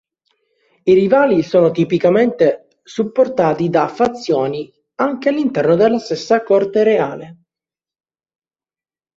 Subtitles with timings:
[0.85, 7.41] I rivali sono tipicamente supportati da fazioni anche all'interno della stessa corte reale.